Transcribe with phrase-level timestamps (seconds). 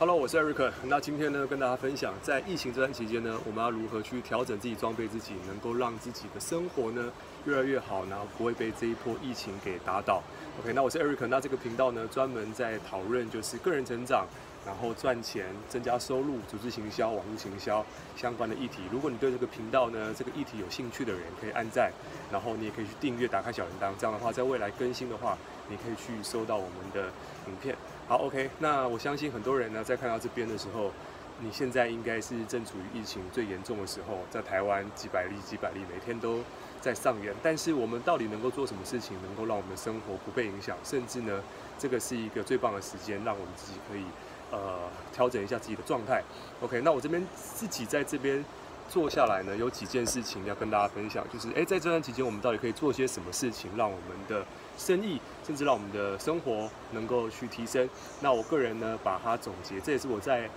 [0.00, 0.70] Hello，我是 Eric。
[0.84, 7.10] 那今天呢，跟大家分享，在疫情这段期间呢，我们要如何去调整自己、装备自己，能够让自己的生活呢
[7.44, 10.22] 越来越好，然后不会被这一波疫情给打倒。
[10.60, 11.26] OK，那我是 Eric。
[11.28, 14.26] 那这个频道呢，专门在讨论就是个人成长，
[14.66, 17.84] 然后赚钱、增加收入、组织行销、网络行销
[18.16, 18.82] 相关的议题。
[18.90, 21.92] 如果你对这个频道呢，这个议题有兴趣的人，可以按赞，
[22.32, 23.92] 然后你也可以去订阅、打开小铃铛。
[23.98, 27.08] 这样的话，在未来更新的话，你可以去收到我们的
[27.46, 27.76] 影片。
[28.08, 30.90] 好，OK，那我相信很多人呢，在看到这边的时候，
[31.38, 36.42] 你现在应该是正处于疫情最严重的时候，在台湾几百例、几百例，每天都
[36.80, 37.34] 在上演。
[37.42, 40.76] 但是我们到底能够做什么事情，能够让我们的生活不被影响？
[40.84, 41.42] 甚至呢，
[41.78, 44.04] 这个是一个最棒的时间，让我们自己可以
[44.50, 44.78] 呃
[45.12, 46.22] 调整一下自己的状态。
[46.60, 48.44] OK，那我这边自己在这边。
[48.90, 54.42] 做下来呢，有几件事情要跟大家分享，就是诶，在这段期间，我们到底可以做些什么事情，让我们的
[54.78, 57.86] 生意，甚至让我们的生活能够去提升。
[58.22, 60.48] 那我个人呢，把它总结，这也是我在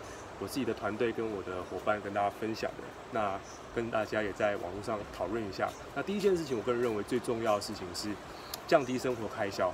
[0.42, 2.84] 我自己的团队跟我的伙伴跟大家分享的。
[3.12, 3.40] 那
[3.76, 5.70] 跟大家也在网络上讨论一下。
[5.96, 8.10] 那第一件事情，我个人认为最重要的事情是
[8.68, 9.72] 降低生活开销。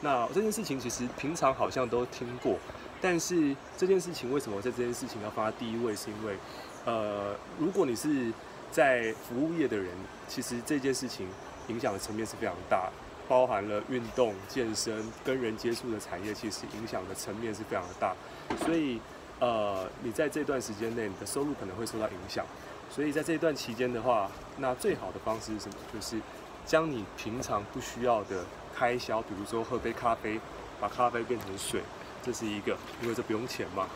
[0.00, 2.58] 那这件事情其实平常好像都听过，
[3.00, 6.36] 但是这件事情为什么在这件事情要放在第一位，是因为。
[6.84, 8.32] 呃，如果你是
[8.72, 9.86] 在服务业的人，
[10.26, 11.28] 其实这件事情
[11.68, 12.90] 影响的层面是非常大，
[13.28, 18.16] 包含了运动、健身、跟人接触的产业，其实影响的层面是非常的大。
[18.64, 19.00] 所以，
[19.42, 22.46] 呃，你在这段时间内，你的收入可能会受到影响。
[22.88, 25.74] 所以在这一段期间的话，那最好的方式是什么？
[25.92, 26.16] 就是
[26.64, 30.38] 将你平常不需要的开销，比如说喝杯咖啡，
[30.80, 31.82] 把咖啡变成水，
[32.22, 33.88] 这是一个，因为这不用钱嘛。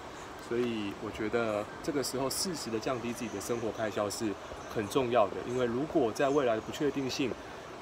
[0.49, 4.33] 所以我觉得这个时候适时的降低自己的生活开销是
[4.75, 7.31] 很重要的，因为如果在未来的不确定性，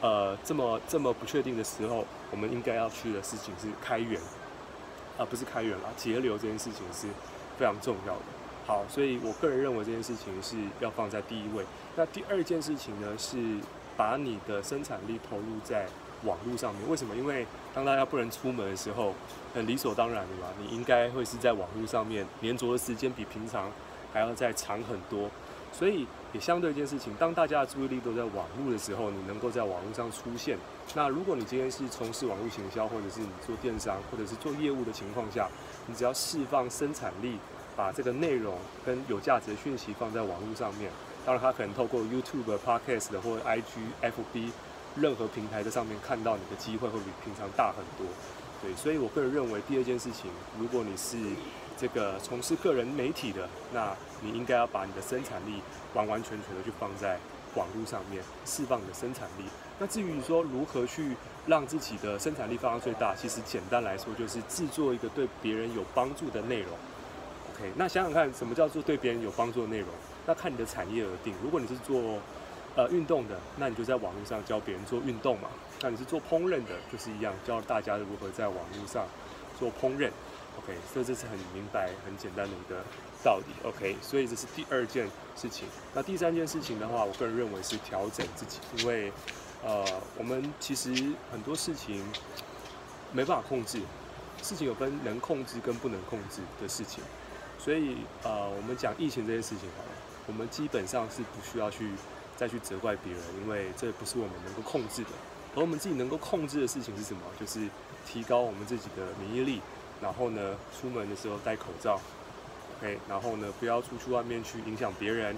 [0.02, 4.20] 呃，这么这么不确定的时候，我们应该要去的事情是开源，
[5.16, 7.06] 啊，不是开源啦，节流这件事情是
[7.58, 8.22] 非常重要的。
[8.66, 11.64] 好，所以我个人认为这件事情是要放在第一位。
[11.96, 13.36] 那第二件事情呢，是
[13.96, 15.86] 把你的生产力投入在
[16.24, 16.88] 网络上面。
[16.88, 17.14] 为什么？
[17.14, 19.12] 因为当大家不能出门的时候，
[19.54, 23.70] 很理所当然的嘛，你应该会是在网络上面黏着的时间比平常
[24.14, 25.28] 还要再长很多，
[25.76, 30.56] 所以也相对一件事情，当大家的注意力都在网络的时候，你能够在网络上出现。
[30.94, 35.48] 那如果你今天是从事网络行销，或者是你做电商，或者是做业务的情况下，
[35.86, 37.38] 你只要释放生产力，
[37.76, 40.90] 把这个内容跟有价值的讯息放在网络上面，
[41.26, 43.62] 当然他可能透过 YouTube、Podcast 或者 IG、
[44.00, 44.50] FB
[44.94, 48.06] 任何平台在上面看到你的机会会比平常大很多。
[48.62, 51.16] 对，所以我个人认为，第二件事情，如果你是
[51.78, 55.60] 这个从事个人媒体的，那你应该要把你的生产力
[55.94, 57.18] 完完全全的去放在
[57.54, 59.44] 网络上面，释放你的生产力。
[59.78, 66.70] 那至于说如何去让自己的生产力放到最大，其实简单来说就是制作一个对别人有帮助的内容。
[67.52, 69.88] OK，那想想看，什么叫做对别人有帮助的内容？
[70.26, 71.34] 那看你的产业而定。
[71.42, 72.18] 如果你是做
[72.76, 75.48] 呃，运动的，那你就在网络上教别人做运动嘛。
[75.80, 79.06] 那你是做烹饪的，就是一样，教大家如何在网络上
[79.56, 80.10] 做烹饪。
[80.58, 82.82] OK，所以这是很明白、很简单的一个
[83.22, 83.68] 道理。
[83.68, 85.66] OK，所以这是第二件事情。
[85.94, 89.12] 那第三件事情的话，我个人认为是调整自己，因为
[89.64, 89.84] 呃，
[90.16, 90.90] 我们其实
[91.30, 92.04] 很多事情
[93.12, 93.80] 没办法控制，
[94.42, 97.02] 事情有分能控制跟不能控制的事情。
[97.58, 99.90] 所以呃，我们讲疫情这件事情好了，
[100.26, 101.90] 我们基本上是不需要去。
[102.36, 105.10] 再去责怪别人，因为这不是我们能够控制的。
[105.54, 107.20] 而我们自己能够控制的事情是什么？
[107.38, 107.60] 就是
[108.04, 109.60] 提高我们自己的免疫力，
[110.00, 112.00] 然后呢，出门的时候戴口罩
[112.78, 115.36] ，OK，然后呢，不要出去外面去影响别人，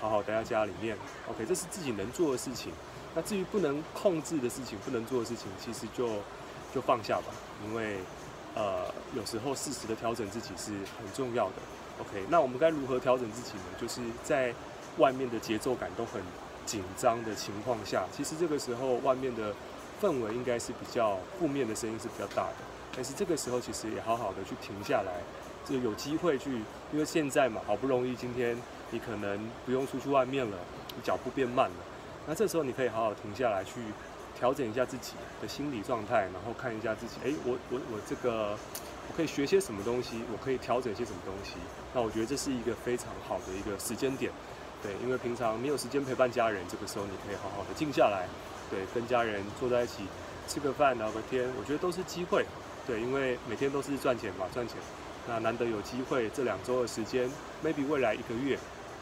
[0.00, 0.96] 好好待在家里面
[1.28, 2.72] ，OK，这是自己能做的事情。
[3.14, 6.08] 那至于不能控制的事情，不能做的事情，其实就
[6.74, 7.32] 就放下吧，
[7.66, 7.98] 因为
[8.54, 11.54] 呃，有时候适时的调整自己是很重要的。
[12.00, 13.64] OK，那我们该如何调整自己呢？
[13.80, 14.52] 就是在
[14.98, 16.20] 外面的节奏感都很
[16.66, 19.54] 紧张的情况下，其实这个时候外面的
[20.02, 22.54] 氛围应该是比较负面的声音是比较大的。
[22.96, 25.12] 但是这个时候其实也好好的去停下来，
[25.64, 26.50] 就有机会去，
[26.92, 28.56] 因为现在嘛，好不容易今天
[28.90, 30.56] 你可能不用出去外面了，
[30.94, 31.76] 你脚步变慢了，
[32.26, 33.80] 那这时候你可以好好停下来去
[34.38, 38.56] 调整一下自己的心理状态，然后看一下自己，诶，我我我这个
[39.08, 41.54] 我可以学些什么东西，我可以调整些什么东西。
[41.92, 44.30] 那我觉得这是一个非常好的一个时间点。
[44.82, 48.28] 对，因为平常没有时间陪伴家人，这个时候你可以好好的静下来，
[48.70, 50.04] 对，跟家人坐在一起
[50.46, 52.44] 吃个饭聊个天，我觉得都是机会。
[52.86, 54.76] 对，因为每天都是赚钱嘛，赚钱。
[55.26, 57.30] 那难得有机会，这两周的时间
[57.64, 58.58] ，maybe 未来一个月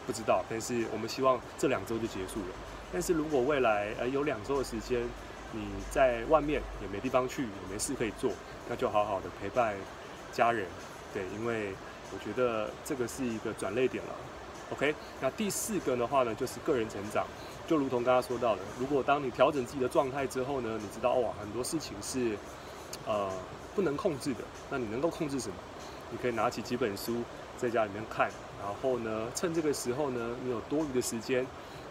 [0.07, 2.55] 不知道，但是我们希望这两周就结束了。
[2.93, 5.03] 但是如果未来呃有两周的时间，
[5.51, 8.31] 你在外面也没地方去，也没事可以做，
[8.69, 9.75] 那就好好的陪伴
[10.33, 10.67] 家人。
[11.13, 11.75] 对，因为
[12.13, 14.15] 我觉得这个是一个转捩点了。
[14.71, 17.27] OK，那第四个的话呢，就是个人成长。
[17.67, 22.37] 就如同刚刚说到的，如果当你调整自己的状态之后呢，你知道哇，很多事情是
[23.07, 23.29] 呃
[23.75, 24.41] 不能控制的。
[24.71, 25.55] 那你能够控制什么？
[26.11, 27.23] 你可以拿起几本书
[27.57, 28.29] 在家里面看，
[28.61, 31.47] 然后呢，趁这个时候呢，你有多余的时间，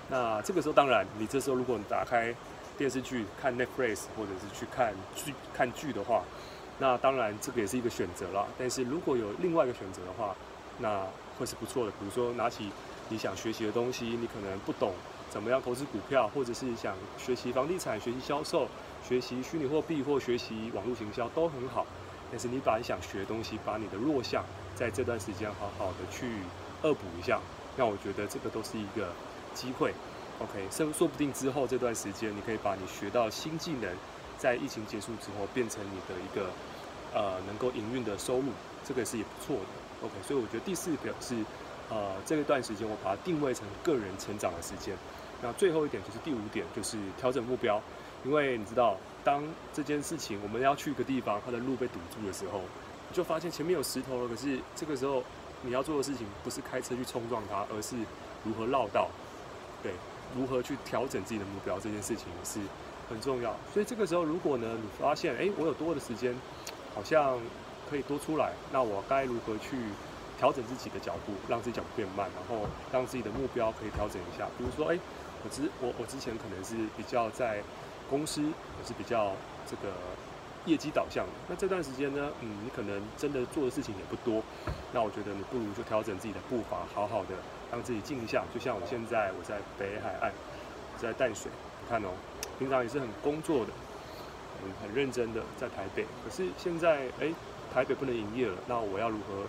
[0.09, 2.33] 那这个时候当然，你这时候如果你打开
[2.77, 6.23] 电视剧看 Netflix 或者是去看剧看剧的话，
[6.77, 8.45] 那当然这个也是一个选择啦。
[8.59, 10.35] 但是如果有另外一个选择的话，
[10.77, 11.03] 那
[11.39, 11.91] 会是不错的。
[11.91, 12.71] 比如说拿起
[13.11, 14.93] 你想学习的东西，你可能不懂。
[15.29, 18.67] 怎么样投资股票，或者是想学习房地产、学习销售、
[19.07, 21.85] 学习虚拟货币或学习网络行销都很好。
[22.31, 24.43] 但是你把你想学的东西，把你的弱项，
[24.75, 26.27] 在这段时间好好的去
[26.83, 27.39] 恶补一下，
[27.75, 29.09] 那我觉得这个都是一个
[29.53, 29.93] 机会。
[30.39, 33.89] OK，说说不定之后这段时间，你可以把你学到新技能，
[34.37, 36.49] 在疫情结束之后，变成你的一个
[37.13, 38.45] 呃能够营运的收入，
[38.85, 40.07] 这个是也不错的。
[40.07, 41.35] OK，所以我觉得第四个是
[41.91, 44.95] 呃这一段时间我把它定位成个人成长的时间。
[45.43, 47.79] 那最后一点就是第五点，就是调整目标。
[48.23, 49.43] 因为你知道，当
[49.73, 52.61] 这件事情我们要去一个地方，它的路被堵住的时候，
[53.09, 54.29] 你就发现前面有石头了。
[54.29, 55.23] 可是这个时候
[55.63, 57.95] 你要做的事情不是开车去冲撞它，而是
[58.45, 59.09] 如何绕道，
[59.81, 59.91] 对，
[60.37, 62.59] 如何去调整自己的目标，这件事情是
[63.09, 63.55] 很重要。
[63.73, 66.35] 所以这个时候，如果呢你发现，哎，我有多的时间，
[66.93, 67.39] 好像
[67.89, 69.77] 可以多出来，那我该如何去
[70.41, 74.49] 调整自己的脚步，让自己脚步变慢，然后让自己的目标可以调整一下。
[74.57, 74.97] 比如说，哎。
[75.43, 77.63] 我之我我之前可能是比较在
[78.07, 79.33] 公司，我是比较
[79.65, 79.91] 这个
[80.67, 81.25] 业绩导向。
[81.49, 84.43] 那这段时间呢，嗯，你可能真的做的事情也不多。
[84.93, 87.33] 那我觉得你不如就调整自己的步伐，好好的
[87.71, 88.43] 让自己静一下。
[88.53, 90.31] 就像我现在我在北海岸，
[90.95, 91.51] 在淡水，
[91.81, 92.09] 你看哦，
[92.59, 93.71] 平常也是很工作的，
[94.63, 96.05] 嗯，很认真的在台北。
[96.23, 97.33] 可是现在哎，
[97.73, 99.41] 台北不能营业了，那我要如何？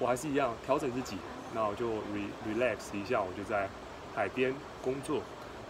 [0.00, 1.16] 我还是一样调整自己，
[1.54, 3.68] 那我就 re relax 一下，我就在。
[4.12, 4.52] 海边
[4.82, 5.20] 工作，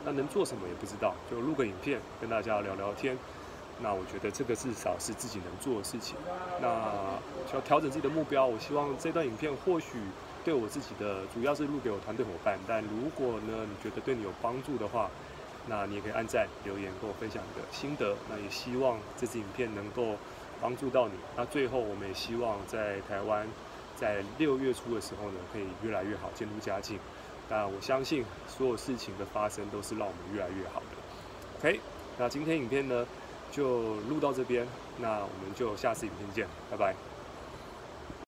[0.02, 3.14] 那能做什么也不知道，就录个影片跟大家聊聊天。
[3.82, 6.16] 那我觉得这个至少是自己能做的事情。
[6.58, 6.66] 那
[7.52, 9.98] 要调整自己的目标，我希望这段影片或许
[10.42, 12.58] 对我自己的，主要是录给我团队伙伴。
[12.66, 15.10] 但如果呢，你觉得对你有帮助的话，
[15.68, 18.16] 那你也可以按赞、留言跟我分享你的心得。
[18.30, 20.16] 那也希望这支影片能够
[20.62, 21.14] 帮助到你。
[21.36, 23.46] 那最后，我们也希望在台湾，
[24.00, 26.98] 在六月初的时候呢，可以越来越好，渐入佳境。
[27.50, 30.86] 那我相信所有事情的发生都是让我们越来越好的。
[31.58, 31.80] OK，
[32.16, 33.06] 那今天影片呢
[33.50, 34.66] 就录到这边，
[34.98, 37.09] 那我们就下次影片见，拜拜。